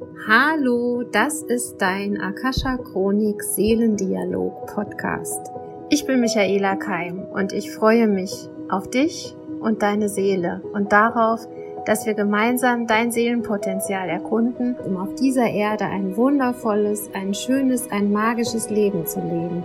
[0.00, 5.50] Hallo, das ist dein Akasha Chronik Seelendialog Podcast.
[5.90, 11.40] Ich bin Michaela Keim und ich freue mich auf dich und deine Seele und darauf,
[11.84, 18.12] dass wir gemeinsam dein Seelenpotenzial erkunden, um auf dieser Erde ein wundervolles, ein schönes, ein
[18.12, 19.64] magisches Leben zu leben.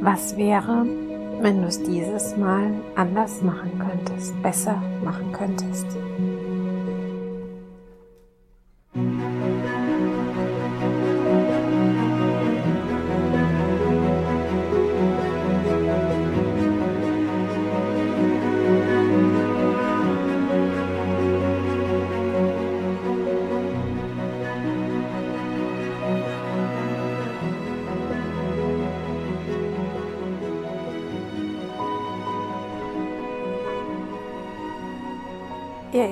[0.00, 0.86] Was wäre,
[1.40, 5.86] wenn du es dieses Mal anders machen könntest, besser machen könntest?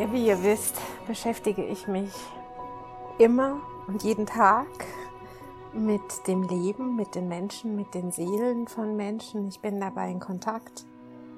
[0.00, 2.10] Ja, wie ihr wisst, beschäftige ich mich
[3.18, 4.66] immer und jeden Tag
[5.74, 9.46] mit dem Leben, mit den Menschen, mit den Seelen von Menschen.
[9.48, 10.86] Ich bin dabei in Kontakt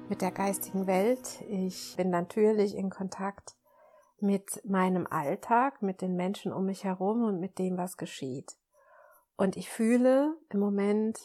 [0.07, 1.43] mit der geistigen Welt.
[1.49, 3.57] Ich bin natürlich in Kontakt
[4.21, 8.55] mit meinem Alltag, mit den Menschen um mich herum und mit dem, was geschieht.
[9.35, 11.19] Und ich fühle im Moment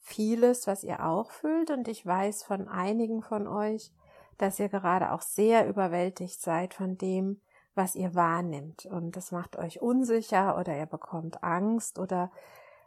[0.00, 1.70] vieles, was ihr auch fühlt.
[1.70, 3.92] Und ich weiß von einigen von euch,
[4.38, 7.40] dass ihr gerade auch sehr überwältigt seid von dem,
[7.74, 8.86] was ihr wahrnimmt.
[8.86, 12.30] Und das macht euch unsicher oder ihr bekommt Angst oder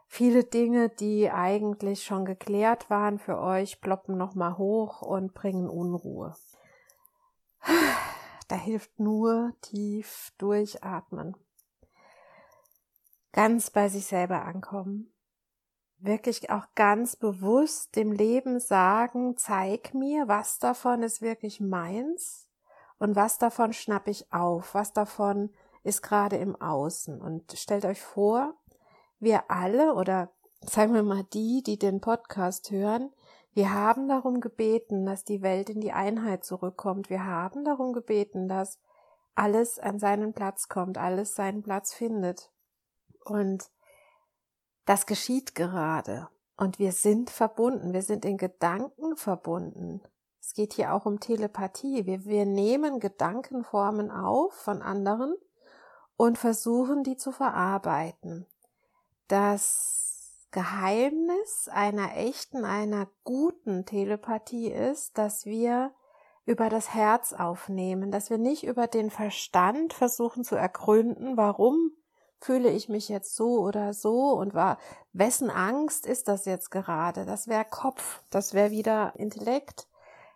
[0.06, 6.34] viele Dinge, die eigentlich schon geklärt waren für euch, ploppen nochmal hoch und bringen Unruhe.
[8.48, 11.36] Da hilft nur tief durchatmen.
[13.30, 15.12] Ganz bei sich selber ankommen
[16.00, 22.48] wirklich auch ganz bewusst dem Leben sagen, zeig mir, was davon ist wirklich meins
[22.98, 25.50] und was davon schnapp ich auf, was davon
[25.82, 27.20] ist gerade im Außen.
[27.20, 28.54] Und stellt euch vor,
[29.18, 33.12] wir alle oder sagen wir mal die, die den Podcast hören,
[33.52, 37.10] wir haben darum gebeten, dass die Welt in die Einheit zurückkommt.
[37.10, 38.78] Wir haben darum gebeten, dass
[39.34, 42.52] alles an seinen Platz kommt, alles seinen Platz findet.
[43.24, 43.70] Und
[44.90, 46.26] das geschieht gerade.
[46.56, 50.00] Und wir sind verbunden, wir sind in Gedanken verbunden.
[50.40, 52.06] Es geht hier auch um Telepathie.
[52.06, 55.36] Wir, wir nehmen Gedankenformen auf von anderen
[56.16, 58.46] und versuchen, die zu verarbeiten.
[59.28, 65.92] Das Geheimnis einer echten, einer guten Telepathie ist, dass wir
[66.46, 71.92] über das Herz aufnehmen, dass wir nicht über den Verstand versuchen zu ergründen, warum
[72.40, 74.78] fühle ich mich jetzt so oder so und war,
[75.12, 77.26] wessen Angst ist das jetzt gerade?
[77.26, 79.86] Das wäre Kopf, das wäre wieder Intellekt.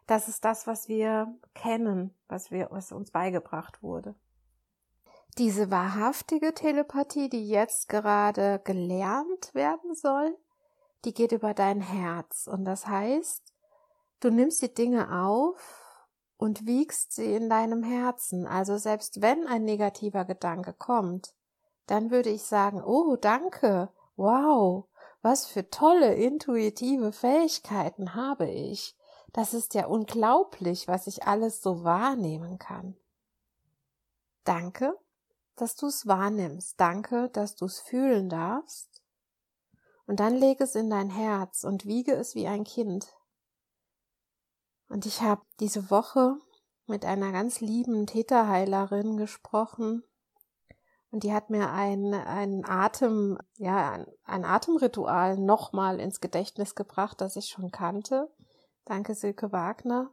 [0.07, 4.15] Das ist das, was wir kennen, was wir, was uns beigebracht wurde.
[5.39, 10.37] Diese wahrhaftige Telepathie, die jetzt gerade gelernt werden soll,
[11.05, 12.47] die geht über dein Herz.
[12.47, 13.43] Und das heißt,
[14.21, 15.59] du nimmst die Dinge auf
[16.37, 18.47] und wiegst sie in deinem Herzen.
[18.47, 21.35] Also selbst wenn ein negativer Gedanke kommt,
[21.87, 24.87] dann würde ich sagen, oh, danke, wow,
[25.23, 28.97] was für tolle intuitive Fähigkeiten habe ich.
[29.33, 32.97] Das ist ja unglaublich, was ich alles so wahrnehmen kann.
[34.45, 34.97] Danke,
[35.57, 36.79] dass du es wahrnimmst.
[36.79, 39.03] Danke, dass du es fühlen darfst.
[40.07, 43.09] Und dann lege es in dein Herz und wiege es wie ein Kind.
[44.89, 46.37] Und ich habe diese Woche
[46.87, 50.05] mit einer ganz lieben Täterheilerin gesprochen,
[51.15, 57.21] und die hat mir ein, ein Atem, ja, ein, ein Atemritual nochmal ins Gedächtnis gebracht,
[57.21, 58.29] das ich schon kannte.
[58.85, 60.13] Danke, Silke Wagner.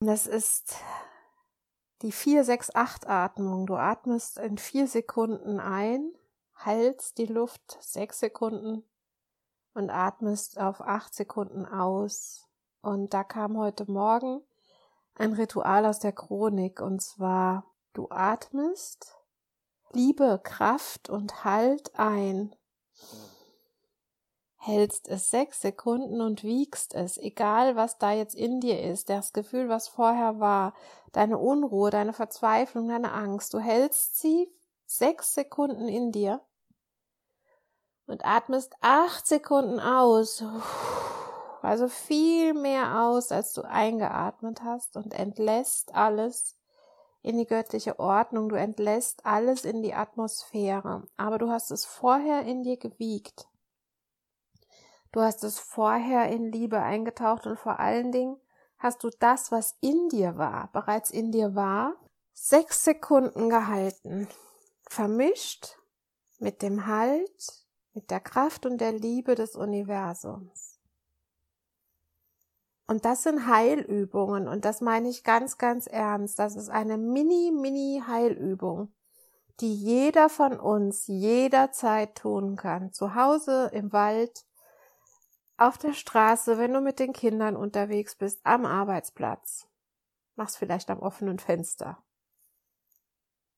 [0.00, 0.76] Das ist
[2.00, 3.66] die 4-6-8-Atmung.
[3.66, 6.10] Du atmest in vier Sekunden ein,
[6.54, 8.82] hältst die Luft sechs Sekunden
[9.74, 12.48] und atmest auf acht Sekunden aus.
[12.80, 14.40] Und da kam heute Morgen
[15.16, 19.15] ein Ritual aus der Chronik und zwar du atmest
[19.92, 22.54] Liebe, Kraft und Halt ein.
[24.56, 29.32] Hältst es sechs Sekunden und wiegst es, egal was da jetzt in dir ist, das
[29.32, 30.74] Gefühl, was vorher war,
[31.12, 34.50] deine Unruhe, deine Verzweiflung, deine Angst, du hältst sie
[34.86, 36.40] sechs Sekunden in dir
[38.06, 40.42] und atmest acht Sekunden aus.
[41.62, 46.56] Also viel mehr aus, als du eingeatmet hast und entlässt alles
[47.26, 52.42] in die göttliche Ordnung, du entlässt alles in die Atmosphäre, aber du hast es vorher
[52.42, 53.48] in dir gewiegt.
[55.10, 58.36] Du hast es vorher in Liebe eingetaucht und vor allen Dingen
[58.78, 61.96] hast du das, was in dir war, bereits in dir war,
[62.32, 64.28] sechs Sekunden gehalten,
[64.88, 65.78] vermischt
[66.38, 70.75] mit dem Halt, mit der Kraft und der Liebe des Universums.
[72.86, 76.38] Und das sind Heilübungen und das meine ich ganz, ganz ernst.
[76.38, 78.92] Das ist eine mini, mini Heilübung,
[79.60, 82.92] die jeder von uns jederzeit tun kann.
[82.92, 84.46] Zu Hause, im Wald,
[85.56, 89.66] auf der Straße, wenn du mit den Kindern unterwegs bist, am Arbeitsplatz.
[90.36, 92.02] Mach's vielleicht am offenen Fenster.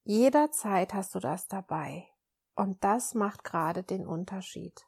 [0.05, 2.09] Jederzeit hast du das dabei.
[2.55, 4.88] Und das macht gerade den Unterschied.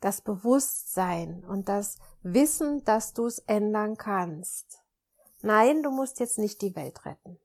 [0.00, 4.82] Das Bewusstsein und das Wissen, dass du es ändern kannst.
[5.42, 7.38] Nein, du musst jetzt nicht die Welt retten.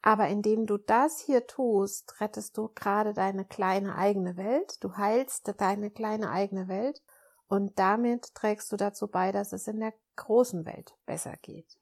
[0.00, 5.52] Aber indem du das hier tust, rettest du gerade deine kleine eigene Welt, du heilst
[5.58, 7.02] deine kleine eigene Welt
[7.48, 11.78] und damit trägst du dazu bei, dass es in der großen Welt besser geht.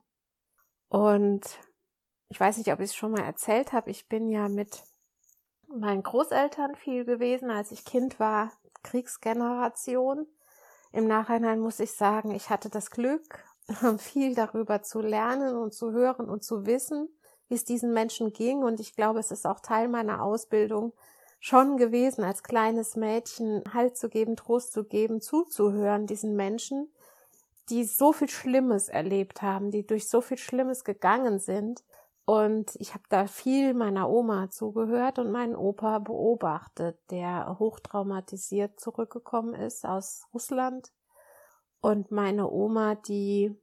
[0.88, 1.44] Und
[2.28, 4.82] ich weiß nicht, ob ich es schon mal erzählt habe, ich bin ja mit
[5.69, 8.52] meinen Großeltern viel gewesen, als ich Kind war,
[8.82, 10.26] Kriegsgeneration.
[10.93, 13.44] Im Nachhinein muss ich sagen, ich hatte das Glück,
[13.99, 17.08] viel darüber zu lernen und zu hören und zu wissen,
[17.49, 18.62] wie es diesen Menschen ging.
[18.62, 20.93] Und ich glaube, es ist auch Teil meiner Ausbildung,
[21.38, 26.93] schon gewesen, als kleines Mädchen Halt zu geben, Trost zu geben, zuzuhören, diesen Menschen,
[27.69, 31.84] die so viel Schlimmes erlebt haben, die durch so viel Schlimmes gegangen sind.
[32.26, 39.55] Und ich habe da viel meiner Oma zugehört und meinen Opa beobachtet, der hochtraumatisiert zurückgekommen
[39.55, 40.93] ist aus Russland.
[41.81, 43.55] Und meine Oma, die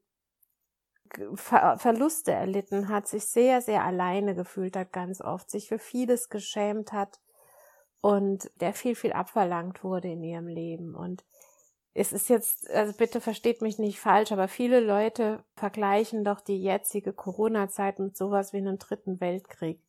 [1.35, 6.29] Ver Verluste erlitten hat, sich sehr, sehr alleine gefühlt hat, ganz oft, sich für vieles
[6.29, 7.19] geschämt hat,
[8.03, 10.93] und der viel, viel abverlangt wurde in ihrem Leben.
[10.93, 11.23] Und
[11.93, 16.61] es ist jetzt, also bitte versteht mich nicht falsch, aber viele Leute vergleichen doch die
[16.61, 19.79] jetzige Corona-Zeit mit sowas wie einem dritten Weltkrieg.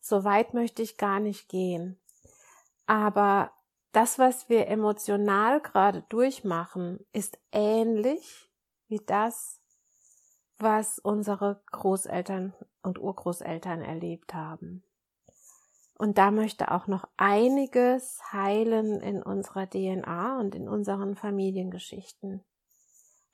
[0.00, 1.98] So weit möchte ich gar nicht gehen.
[2.86, 3.52] Aber
[3.92, 8.50] das, was wir emotional gerade durchmachen, ist ähnlich
[8.88, 9.60] wie das,
[10.58, 14.82] was unsere Großeltern und Urgroßeltern erlebt haben.
[16.02, 22.42] Und da möchte auch noch einiges heilen in unserer DNA und in unseren Familiengeschichten.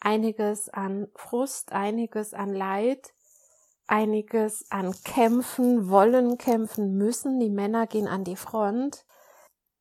[0.00, 3.14] Einiges an Frust, einiges an Leid,
[3.86, 7.40] einiges an Kämpfen, wollen kämpfen müssen.
[7.40, 9.06] Die Männer gehen an die Front.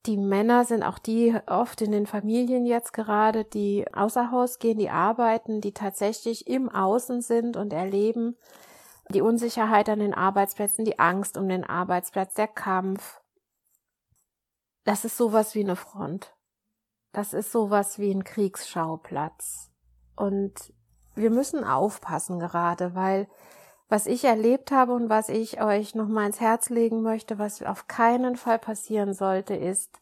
[0.05, 4.79] Die Männer sind auch die oft in den Familien jetzt gerade, die außer Haus gehen,
[4.79, 8.37] die arbeiten, die tatsächlich im Außen sind und erleben,
[9.13, 13.21] die Unsicherheit an den Arbeitsplätzen, die Angst um den Arbeitsplatz, der Kampf.
[14.83, 16.35] Das ist sowas wie eine Front.
[17.13, 19.71] Das ist sowas wie ein Kriegsschauplatz.
[20.15, 20.73] Und
[21.15, 23.27] wir müssen aufpassen gerade, weil
[23.89, 27.63] was ich erlebt habe und was ich euch noch mal ins Herz legen möchte, was
[27.63, 29.99] auf keinen Fall passieren sollte, ist,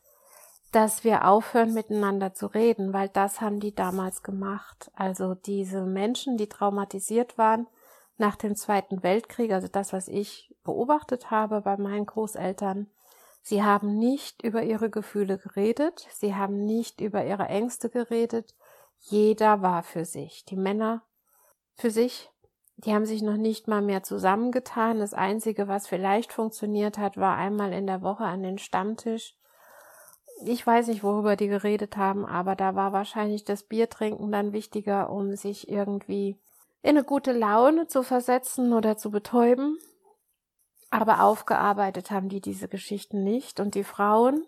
[0.71, 4.91] dass wir aufhören miteinander zu reden, weil das haben die damals gemacht.
[4.95, 7.67] Also diese Menschen, die traumatisiert waren,
[8.17, 12.87] nach dem Zweiten Weltkrieg, also das, was ich beobachtet habe bei meinen Großeltern,
[13.41, 18.55] sie haben nicht über ihre Gefühle geredet, sie haben nicht über ihre Ängste geredet,
[18.99, 20.45] jeder war für sich.
[20.45, 21.03] Die Männer
[21.75, 22.31] für sich,
[22.77, 24.99] die haben sich noch nicht mal mehr zusammengetan.
[24.99, 29.37] Das Einzige, was vielleicht funktioniert hat, war einmal in der Woche an den Stammtisch.
[30.45, 35.09] Ich weiß nicht, worüber die geredet haben, aber da war wahrscheinlich das Biertrinken dann wichtiger,
[35.09, 36.37] um sich irgendwie
[36.85, 39.79] in eine gute Laune zu versetzen oder zu betäuben.
[40.91, 43.59] Aber aufgearbeitet haben die diese Geschichten nicht.
[43.59, 44.45] Und die Frauen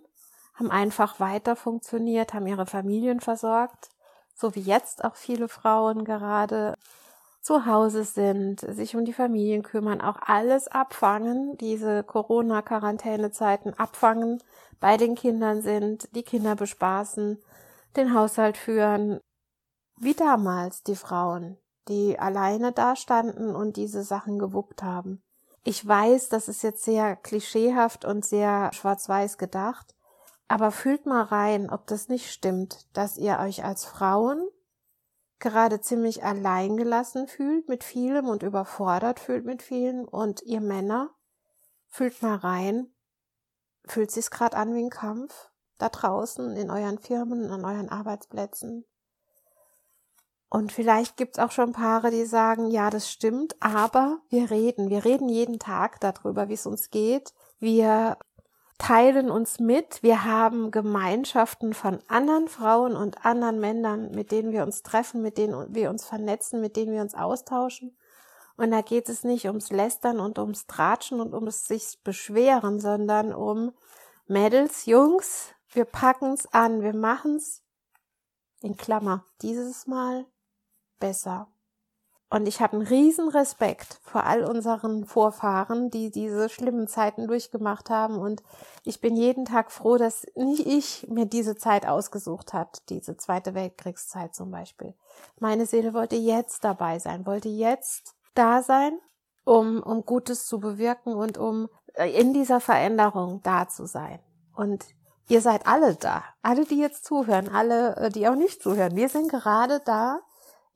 [0.53, 3.89] haben einfach weiter funktioniert, haben ihre Familien versorgt,
[4.35, 6.75] so wie jetzt auch viele Frauen gerade
[7.41, 14.43] zu Hause sind, sich um die Familien kümmern, auch alles abfangen, diese Corona-Quarantänezeiten abfangen,
[14.79, 17.41] bei den Kindern sind, die Kinder bespaßen,
[17.95, 19.21] den Haushalt führen,
[19.99, 25.21] wie damals die Frauen die alleine dastanden und diese Sachen gewuppt haben.
[25.63, 29.95] Ich weiß, das ist jetzt sehr klischeehaft und sehr schwarz-weiß gedacht,
[30.47, 34.47] aber fühlt mal rein, ob das nicht stimmt, dass ihr euch als Frauen
[35.39, 41.11] gerade ziemlich alleingelassen fühlt mit vielem und überfordert fühlt mit vielem und ihr Männer
[41.89, 42.87] fühlt mal rein,
[43.85, 48.85] fühlt sich's gerade an wie ein Kampf da draußen in euren Firmen, an euren Arbeitsplätzen,
[50.49, 54.89] und vielleicht gibt's auch schon Paare, die sagen, ja, das stimmt, aber wir reden.
[54.89, 57.33] Wir reden jeden Tag darüber, wie es uns geht.
[57.59, 58.17] Wir
[58.77, 60.01] teilen uns mit.
[60.03, 65.37] Wir haben Gemeinschaften von anderen Frauen und anderen Männern, mit denen wir uns treffen, mit
[65.37, 67.97] denen wir uns vernetzen, mit denen wir uns austauschen.
[68.55, 73.33] Und da geht es nicht ums Lästern und ums Tratschen und ums sich beschweren, sondern
[73.33, 73.73] um
[74.27, 77.63] Mädels, Jungs, wir packen's an, wir machen's
[78.61, 80.25] in Klammer dieses Mal
[80.99, 81.47] besser.
[82.29, 87.89] Und ich habe einen riesen Respekt vor all unseren Vorfahren, die diese schlimmen Zeiten durchgemacht
[87.89, 88.17] haben.
[88.19, 88.43] Und
[88.83, 93.53] ich bin jeden Tag froh, dass nicht ich mir diese Zeit ausgesucht hat, diese Zweite
[93.53, 94.93] Weltkriegszeit zum Beispiel.
[95.39, 98.99] Meine Seele wollte jetzt dabei sein, wollte jetzt da sein,
[99.45, 104.19] um, um Gutes zu bewirken und um äh, in dieser Veränderung da zu sein.
[104.53, 104.85] Und
[105.29, 106.25] ihr seid alle da.
[106.41, 108.97] Alle, die jetzt zuhören, alle, äh, die auch nicht zuhören.
[108.97, 110.19] Wir sind gerade da,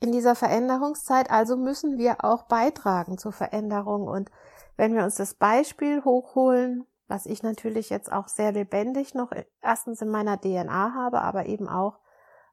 [0.01, 4.07] in dieser Veränderungszeit, also müssen wir auch beitragen zur Veränderung.
[4.07, 4.31] Und
[4.75, 9.31] wenn wir uns das Beispiel hochholen, was ich natürlich jetzt auch sehr lebendig noch
[9.61, 11.99] erstens in meiner DNA habe, aber eben auch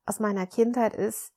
[0.05, 1.33] aus meiner Kindheit ist,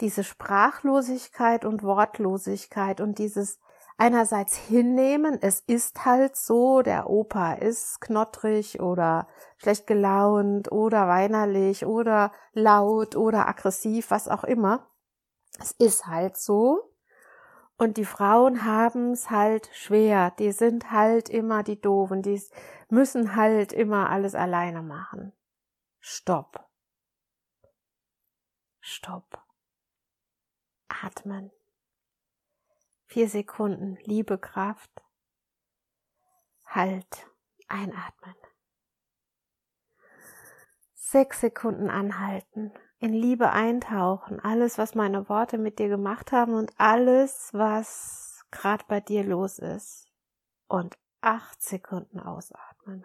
[0.00, 3.60] diese Sprachlosigkeit und Wortlosigkeit und dieses
[3.96, 11.86] einerseits hinnehmen, es ist halt so, der Opa ist knottrig oder schlecht gelaunt oder weinerlich
[11.86, 14.88] oder laut oder aggressiv, was auch immer.
[15.58, 16.94] Es ist halt so.
[17.76, 20.30] Und die Frauen haben es halt schwer.
[20.38, 22.22] Die sind halt immer die Doofen.
[22.22, 22.40] Die
[22.88, 25.32] müssen halt immer alles alleine machen.
[25.98, 26.68] Stopp.
[28.80, 29.42] Stopp.
[30.88, 31.50] Atmen.
[33.06, 34.90] Vier Sekunden Liebe, Kraft.
[36.64, 37.26] Halt.
[37.66, 38.34] Einatmen.
[40.94, 42.72] Sechs Sekunden anhalten
[43.04, 48.82] in Liebe eintauchen, alles, was meine Worte mit dir gemacht haben und alles, was gerade
[48.88, 50.10] bei dir los ist.
[50.68, 53.04] Und acht Sekunden ausatmen.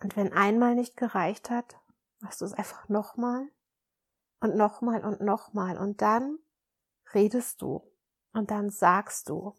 [0.00, 1.76] Und wenn einmal nicht gereicht hat,
[2.20, 3.48] machst du es einfach nochmal
[4.38, 5.76] und nochmal und nochmal.
[5.76, 6.38] Und dann
[7.14, 7.82] redest du
[8.32, 9.56] und dann sagst du,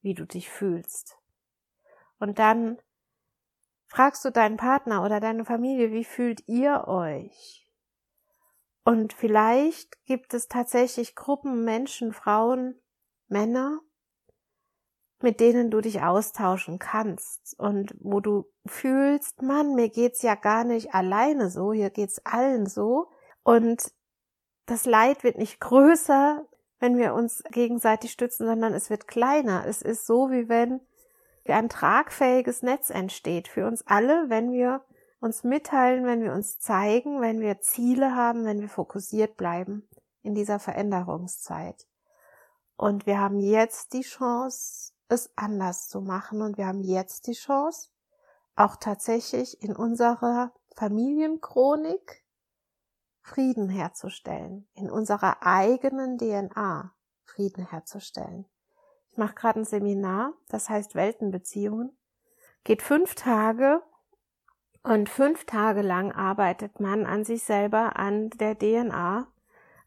[0.00, 1.18] wie du dich fühlst.
[2.20, 2.78] Und dann
[3.88, 7.66] Fragst du deinen Partner oder deine Familie, wie fühlt ihr euch?
[8.84, 12.80] Und vielleicht gibt es tatsächlich Gruppen, Menschen, Frauen,
[13.28, 13.80] Männer,
[15.20, 20.64] mit denen du dich austauschen kannst und wo du fühlst, Mann, mir geht's ja gar
[20.64, 23.08] nicht alleine so, hier geht's allen so
[23.42, 23.92] und
[24.66, 26.46] das Leid wird nicht größer,
[26.78, 29.66] wenn wir uns gegenseitig stützen, sondern es wird kleiner.
[29.66, 30.85] Es ist so, wie wenn
[31.50, 34.84] ein tragfähiges Netz entsteht für uns alle, wenn wir
[35.20, 39.88] uns mitteilen, wenn wir uns zeigen, wenn wir Ziele haben, wenn wir fokussiert bleiben
[40.22, 41.86] in dieser Veränderungszeit.
[42.76, 47.32] Und wir haben jetzt die Chance, es anders zu machen und wir haben jetzt die
[47.32, 47.90] Chance,
[48.54, 52.24] auch tatsächlich in unserer Familienchronik
[53.20, 56.92] Frieden herzustellen, in unserer eigenen DNA
[57.24, 58.46] Frieden herzustellen.
[59.18, 61.96] Mache gerade ein Seminar, das heißt Weltenbeziehungen.
[62.64, 63.82] Geht fünf Tage
[64.82, 69.26] und fünf Tage lang arbeitet man an sich selber, an der DNA,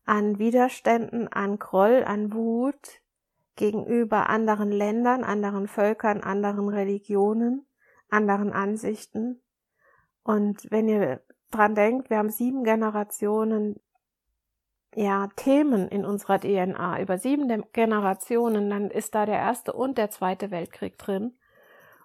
[0.06, 3.02] an Widerständen, an Groll, an Wut
[3.56, 7.66] gegenüber anderen Ländern, anderen Völkern, anderen Religionen,
[8.10, 9.42] anderen Ansichten.
[10.24, 11.22] Und wenn ihr
[11.52, 13.80] dran denkt, wir haben sieben Generationen
[14.96, 20.10] ja, Themen in unserer DNA über sieben Generationen, dann ist da der erste und der
[20.10, 21.38] zweite Weltkrieg drin.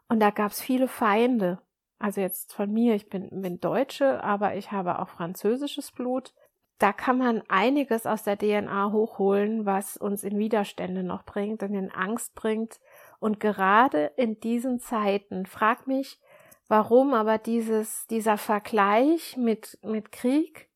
[0.09, 1.61] Und da gab's viele Feinde.
[1.99, 6.35] Also jetzt von mir, ich bin, bin Deutsche, aber ich habe auch französisches Blut.
[6.79, 11.73] Da kann man einiges aus der DNA hochholen, was uns in Widerstände noch bringt und
[11.73, 12.81] in Angst bringt.
[13.21, 16.21] Und gerade in diesen Zeiten, frag mich,
[16.69, 20.69] warum aber dieses, dieser Vergleich mit, mit Krieg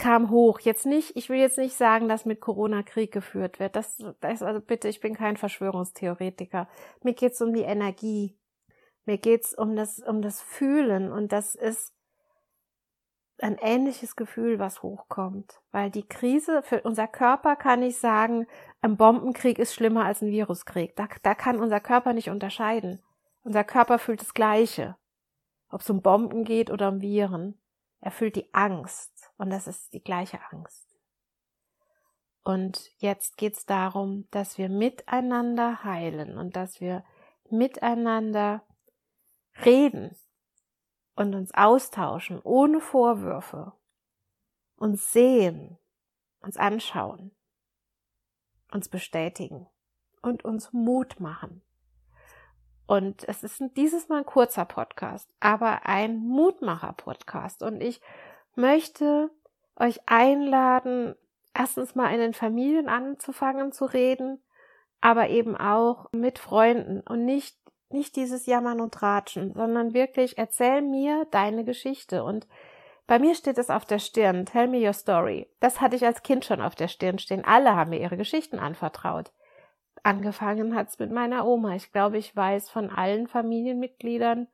[0.00, 0.58] kam hoch.
[0.60, 3.76] Jetzt nicht, ich will jetzt nicht sagen, dass mit Corona Krieg geführt wird.
[3.76, 6.68] Das, das also bitte, ich bin kein Verschwörungstheoretiker.
[7.04, 8.36] Mir geht's um die Energie.
[9.04, 11.94] Mir geht's um das, um das Fühlen und das ist
[13.38, 15.60] ein ähnliches Gefühl, was hochkommt.
[15.70, 18.46] Weil die Krise für unser Körper kann ich sagen,
[18.82, 20.96] ein Bombenkrieg ist schlimmer als ein Viruskrieg.
[20.96, 23.02] Da, da kann unser Körper nicht unterscheiden.
[23.42, 24.96] Unser Körper fühlt das Gleiche.
[25.70, 27.58] Ob es um Bomben geht oder um Viren.
[28.00, 29.19] Er fühlt die Angst.
[29.40, 30.94] Und das ist die gleiche Angst.
[32.42, 37.06] Und jetzt geht es darum, dass wir miteinander heilen und dass wir
[37.48, 38.62] miteinander
[39.64, 40.14] reden
[41.16, 43.72] und uns austauschen ohne Vorwürfe,
[44.76, 45.78] uns sehen,
[46.40, 47.34] uns anschauen,
[48.70, 49.66] uns bestätigen
[50.20, 51.62] und uns Mut machen.
[52.86, 57.62] Und es ist dieses Mal ein kurzer Podcast, aber ein Mutmacher-Podcast.
[57.62, 58.02] Und ich
[58.54, 59.30] möchte
[59.76, 61.14] euch einladen,
[61.54, 64.42] erstens mal in den Familien anzufangen zu reden,
[65.00, 67.56] aber eben auch mit Freunden und nicht
[67.92, 72.46] nicht dieses Jammern und Ratschen, sondern wirklich erzähl mir deine Geschichte und
[73.06, 75.48] bei mir steht es auf der Stirn, tell me your story.
[75.58, 77.44] Das hatte ich als Kind schon auf der Stirn stehen.
[77.44, 79.32] Alle haben mir ihre Geschichten anvertraut.
[80.04, 81.74] Angefangen hat's mit meiner Oma.
[81.74, 84.46] Ich glaube, ich weiß von allen Familienmitgliedern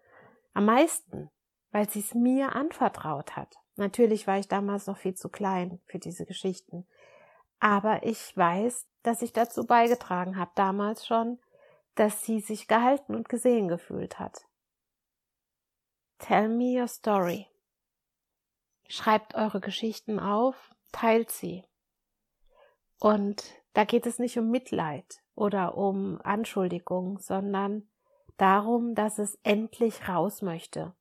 [0.55, 1.31] am meisten,
[1.71, 3.57] weil sie es mir anvertraut hat.
[3.77, 6.87] Natürlich war ich damals noch viel zu klein für diese Geschichten.
[7.59, 11.39] Aber ich weiß, dass ich dazu beigetragen habe, damals schon,
[11.95, 14.47] dass sie sich gehalten und gesehen gefühlt hat.
[16.19, 17.47] Tell me your story.
[18.89, 21.65] Schreibt eure Geschichten auf, teilt sie.
[22.99, 27.89] Und da geht es nicht um Mitleid oder um Anschuldigung, sondern
[28.39, 30.95] darum, dass es endlich raus möchte.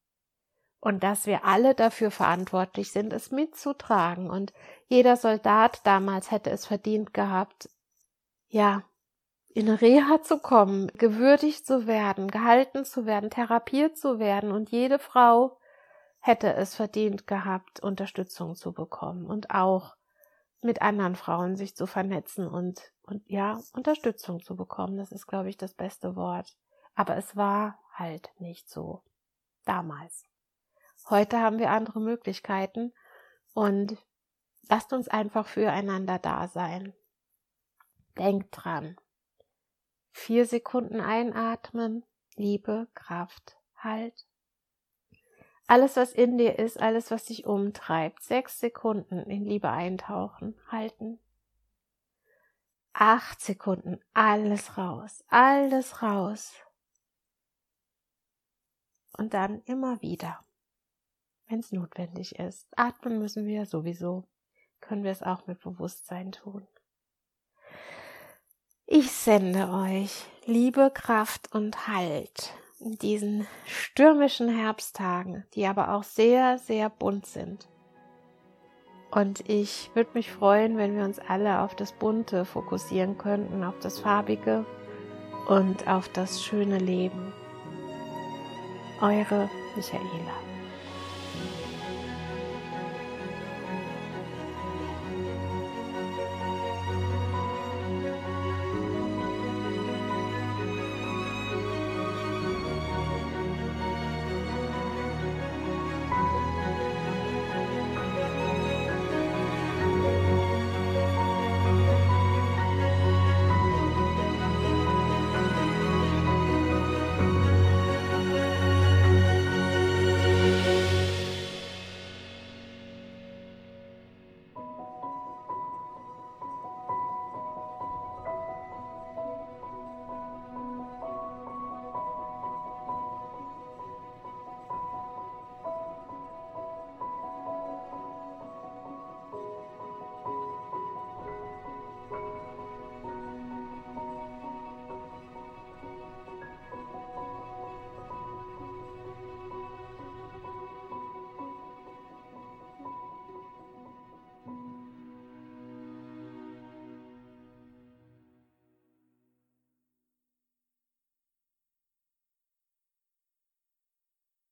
[0.86, 4.30] Und dass wir alle dafür verantwortlich sind, es mitzutragen.
[4.30, 4.54] Und
[4.86, 7.72] jeder Soldat damals hätte es verdient gehabt,
[8.50, 8.84] ja,
[9.50, 14.52] in Reha zu kommen, gewürdigt zu werden, gehalten zu werden, therapiert zu werden.
[14.52, 15.58] Und jede Frau
[16.20, 19.96] hätte es verdient gehabt, Unterstützung zu bekommen und auch
[20.62, 24.98] mit anderen Frauen sich zu vernetzen und, und ja, Unterstützung zu bekommen.
[24.98, 26.56] Das ist, glaube ich, das beste Wort.
[26.94, 29.02] Aber es war halt nicht so
[29.64, 30.26] damals.
[31.10, 32.94] Heute haben wir andere Möglichkeiten
[33.54, 33.98] und
[34.70, 36.94] lasst uns einfach füreinander da sein.
[38.18, 38.98] Denkt dran.
[40.12, 44.26] Vier Sekunden einatmen, Liebe, Kraft, Halt.
[45.68, 51.20] Alles, was in dir ist, alles, was dich umtreibt, sechs Sekunden in Liebe eintauchen, halten.
[52.94, 56.54] Acht Sekunden, alles raus, alles raus.
[59.18, 60.45] Und dann immer wieder,
[61.48, 62.68] wenn es notwendig ist.
[62.76, 64.24] Atmen müssen wir sowieso,
[64.82, 66.68] können wir es auch mit Bewusstsein tun.
[68.88, 76.60] Ich sende euch Liebe, Kraft und Halt in diesen stürmischen Herbsttagen, die aber auch sehr,
[76.60, 77.68] sehr bunt sind.
[79.12, 83.80] Und ich würde mich freuen, wenn wir uns alle auf das Bunte fokussieren könnten, auf
[83.80, 84.66] das Farbige
[85.48, 87.34] und auf das schöne Leben.
[89.02, 90.55] Eure Michaela.